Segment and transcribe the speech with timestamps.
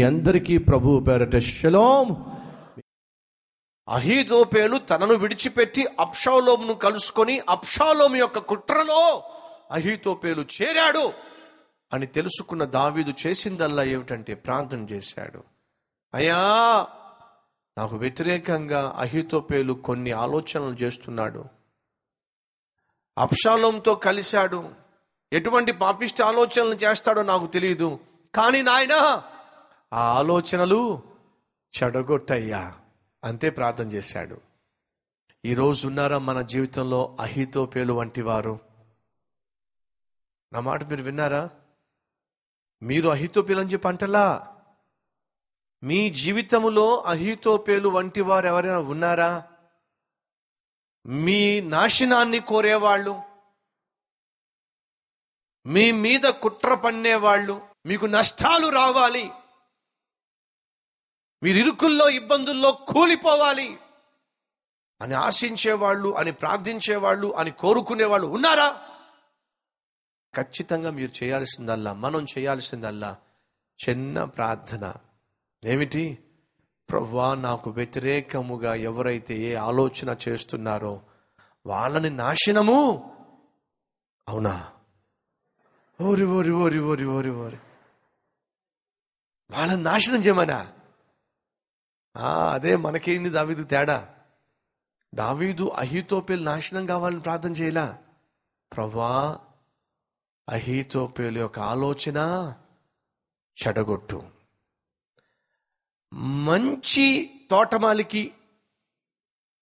[0.00, 2.06] మీ అందరికీ ప్రభు పేరట శలోం.
[3.88, 9.22] అహీదోపేలు తనను విడిచిపెట్టి అప్షాలోమును కలుసుకొని అప్షాలోము యొక్క కుట్రలో
[9.70, 11.12] అహీతోపేలు చేరాడు
[11.92, 15.42] అని తెలుసుకున్న దావీదు చేసిందల్లా ఏమిటంటే ప్రార్థన చేశాడు.
[16.14, 16.38] అయ్యా
[17.78, 21.44] నాకు వ్యతిరేకంగా అహితోపేలు కొన్ని ఆలోచనలు చేస్తున్నాడు.
[23.18, 24.70] అప్షాలోంతో కలిశాడు.
[25.32, 27.98] ఎటువంటి పాపిష్ట ఆలోచనలు చేస్తాడో నాకు తెలియదు
[28.34, 29.22] కానీ నాయన
[29.92, 31.02] ఆ ఆలోచనలు
[31.82, 32.78] చెడగొట్టయ్యా.
[33.24, 34.40] అంతే ప్రార్థన చేశాడు.
[35.44, 38.58] ఈరోజు ఉన్నారా మన జీవితంలో అహితోపేలు వంటి వారు?
[40.52, 41.50] నా మాట మీరు విన్నారా?
[42.82, 44.56] మీరు అహితోపేలు అని చెప్పి అంటలా?
[45.82, 49.44] మీ జీవితంలో అహితోపేలు వంటి వారు ఎవరైనా ఉన్నారా?
[51.06, 53.20] మీ నాశనాన్ని కోరేవాళ్ళు?
[55.66, 57.60] మీ మీద కుట్ర పన్నేవాళ్ళు?
[57.86, 59.30] మీకు నష్టాలు రావాలి?
[61.42, 63.78] మీరు ఇరుకుల్లో ఇబ్బందుల్లో కూలిపోవాలి
[65.00, 68.80] అని ఆశించేవాళ్ళు అని ప్రార్థించేవాళ్ళు అని కోరుకునేవాళ్ళు ఉన్నారా?
[70.34, 73.16] ఖచ్చితంగా మీరు చేయాల్సిందల్లా మనం చేయాల్సిందల్లా
[73.88, 74.94] చిన్న ప్రార్థన.
[75.64, 76.18] ఏమిటి?
[76.90, 81.02] ప్రవ్వా నాకు వ్యతిరేకముగా ఎవరైతే ఏ ఆలోచన చేస్తున్నారో
[81.66, 82.80] వాళ్ళని నాశనము.
[84.28, 84.72] అవునా?
[86.00, 87.58] ఓరి ఓరి ఓరి ఓరి ఓరి ఓరి.
[89.50, 90.72] వాళ్ళని నాశనం చేయమనా?
[92.52, 94.14] అదే మనకేంది దావీదు తేడా?
[95.14, 97.98] దావీదు అహీతోపేలు నాశనం కావాలని ప్రార్థన చేయలా?
[98.76, 99.40] ప్రభా
[100.48, 102.18] అహీతోపేలు యొక్క ఆలోచన
[103.66, 104.30] చెడగొట్టు.
[106.12, 108.34] మంచి తోటమాలికి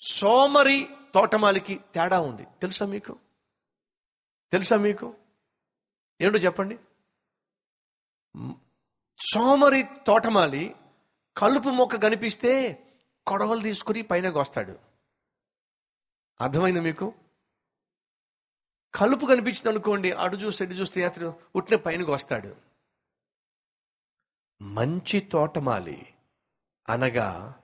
[0.00, 2.44] సోమరి తోటమాలికి తేడా ఉంది.
[2.44, 3.18] తెలుసా మీకు?
[4.52, 5.14] తెలుసా మీకు?
[6.20, 6.78] ఏడు చెప్పండి.
[9.18, 10.74] సోమరి తోటమాలి
[11.40, 12.82] కలుపు మొక్క కనిపిస్తే
[13.26, 14.78] కొడవలు తీసుకుని పైన కోస్తాడు.
[16.40, 17.14] అర్థమైంది మీకు?
[18.94, 22.56] కలుపు కనిపించింది అనుకోండి అటు చూస్తే ఇటు చూస్తే అతను ఉట్టిన పైన కోస్తాడు.
[24.62, 26.14] మంచి తోటమాలి
[26.88, 27.54] అనగా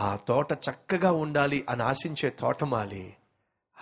[0.00, 3.16] ఆ తోట చక్కగా ఉండాలి అని ఆశించే తోటమాలి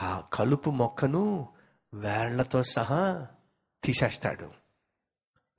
[0.01, 1.55] ఆ కలుపు మొక్కను
[1.95, 3.27] వేళ్ళతో సహా
[3.85, 4.55] తీసేస్తాడు.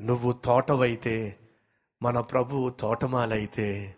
[0.01, 1.39] నువ్వు తోటవైతే
[2.01, 3.97] మన ప్రభువు తోటమాలైతే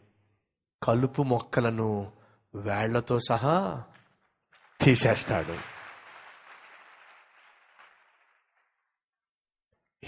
[0.83, 2.11] కలుపు మొక్కలను
[2.55, 3.83] వేళ్ళతో సహా
[4.81, 5.57] తీసేస్తాడు.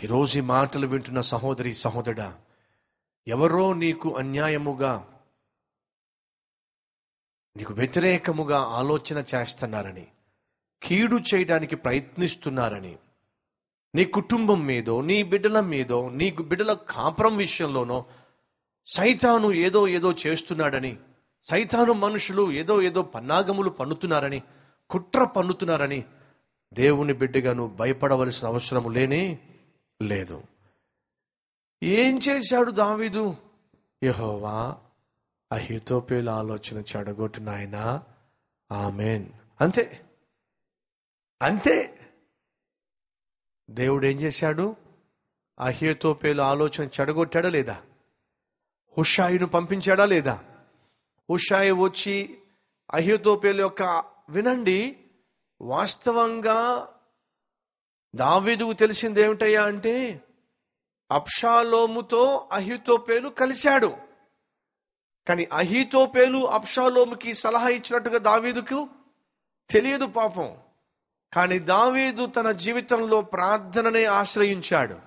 [0.03, 2.41] ఈరోజు ఈ మాటలు వింటున్న సహోదరి సహోదరుడా
[3.27, 5.21] ఎవరో నీకు అన్యాయముగా
[7.57, 10.07] నీకు వ్యతిరేకముగా ఆలోచన చేస్తున్నారని
[10.83, 12.99] కీడు చేయడానికి ప్రయత్నిస్తున్నారని
[13.95, 18.05] నీ కుటుంబం మీదో నీ బిడ్డల మీదో నీ బిడ్డల కాపురం విషయంలోనో
[18.85, 20.97] సైతాను ఏదో ఏదో చేస్తున్నాడని
[21.43, 24.41] సైతాను మనుషులు ఏదో ఏదో పన్నాగములు పన్నుతున్నారని
[24.89, 26.03] కుట్ర పన్నుతున్నారని
[26.73, 29.39] దేవుని బిడ్డగా నువ్వు భయపడవలసిన అవసరం లేనే
[30.01, 30.43] లేదు.
[31.83, 33.35] ఏం చేశాడు దావీదు?
[34.03, 34.77] యహోవా
[35.51, 38.03] అహితోపేల ఆలోచన చెడగొట్టినాయన
[38.71, 39.25] ఆమెన్.
[39.61, 40.01] అంతే.
[41.41, 41.99] అంతే.
[43.73, 44.75] దేవుడు ఏం చేశాడు
[45.59, 47.81] అహితోపేలు ఆలోచన చెడగొట్టాడా లేదా?
[48.97, 50.43] హుషాయిను పంపించాడా లేదా?
[51.29, 52.37] హుషాయి వచ్చి
[52.91, 54.97] అహితోపేలు యొక్క వినండి
[55.61, 56.87] వాస్తవంగా
[58.15, 60.23] దావీదుకు తెలిసింది ఏమిటయ్యా అంటే
[61.11, 63.97] అప్షాలోముతో అహితోపేలు కలిశాడు.
[65.27, 68.87] కానీ అహితోపేలు అప్షాలోముకి సలహా ఇచ్చినట్టుగా దావీదుకు
[69.69, 70.62] తెలియదు పాపం.
[71.33, 74.97] కానీ దావీదు తన జీవితంలో ప్రార్థననే ఆశ్రయించాడు.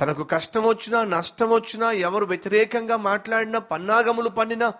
[0.00, 4.72] తనకు కష్టం వచ్చినా నష్టం వచ్చినా ఎవరు వ్యతిరేకంగా మాట్లాడినా పన్నాగములు పన్నినా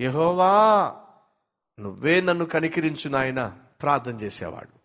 [0.00, 0.96] యహోవా
[1.80, 4.82] నువ్వే నన్ను కనికరించు నాయన ప్రార్థన చేసేవాడు.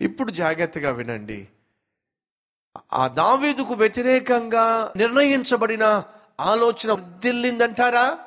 [0.00, 1.48] ఇప్పుడు జాగ్రత్తగా వినండి.
[2.92, 6.04] ఆ దావీదుకు వ్యతిరేకంగా నిర్ణయించబడిన
[6.40, 8.18] ఆలోచన వర్దిల్లిందంటారా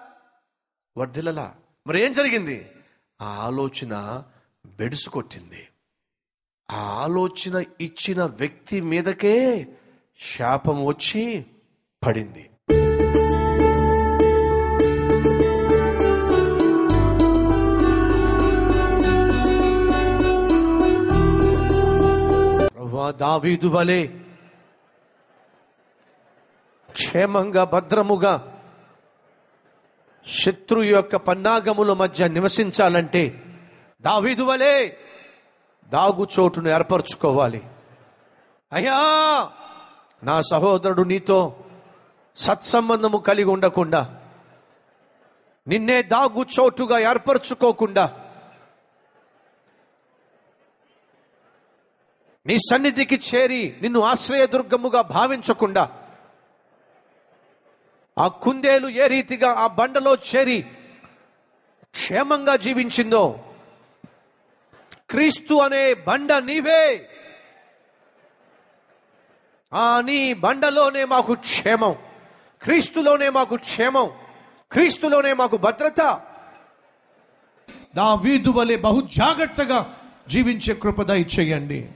[0.97, 1.55] వర్ధిల్లలా.
[1.87, 2.71] మరి ఏం జరిగింది?
[3.21, 4.23] ఆ ఆలోచన
[4.65, 5.68] బెడుసుకొట్టింది.
[6.71, 9.35] ఆ ఆలోచన ఇచ్చిన వ్యక్తి మీదకే
[10.19, 11.45] శాపం వచ్చి
[12.03, 12.45] పడింది.
[23.19, 24.01] దావీదు వలే
[26.89, 28.33] క్షేమంగా భద్రముగా
[30.27, 33.23] శత్రు యొక్క పన్నాగముల మధ్య నివసించాలంటే
[34.03, 34.73] దావీదు వలే
[35.89, 37.61] దాగు చోటును ఏర్పరచుకోవాలి.
[38.71, 38.97] అయ్యా
[40.23, 41.39] నా సహోదరుడు నీతో
[42.37, 44.01] సత్సంబంధము కలిగి ఉండకుండా
[45.67, 48.05] నిన్నే దాగు చోటుగా ఏర్పరచుకోకుండా
[52.45, 55.83] నీ సన్నిధికి చేరి నిన్ను ఆశ్రయదుర్గముగా భావించకుండా
[58.17, 60.59] ఆ కుందేలు ఏ రీతిగా ఆ బండలో చేరి
[61.93, 63.23] క్షేమంగా జీవించిందో
[65.09, 67.09] క్రీస్తు అనే బండ నీవే.
[69.73, 71.95] ఆ నీ బండలోనే మాకు క్షేమం.
[72.63, 74.09] క్రీస్తులోనే మాకు క్షేమం.
[74.71, 76.21] క్రీస్తులోనే మాకు భద్రత.
[77.95, 79.95] దావీదు వలె బహు జాగ్రత్తగా
[80.27, 81.09] జీవించే కృప
[81.39, 81.89] చేయండి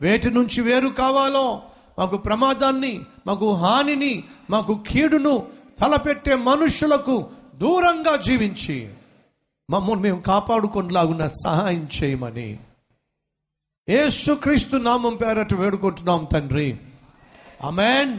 [0.00, 1.62] వేటి నుంచి వేరు కావాలో
[1.98, 5.48] మాకు ప్రమాదాన్ని మాకు హానిని మాకు కీడును
[5.80, 8.88] తలపెట్టే మనుషులకు దూరంగా జీవించి.
[9.70, 12.58] మమ్మల్ని మేము కాపాడుకునేలాగున్న సహాయం చేయమని.
[13.88, 16.76] ఏసుక్రీస్తు నామం పేరట వేడుకుంటున్నాం తండ్రి.
[17.64, 18.18] అమెన్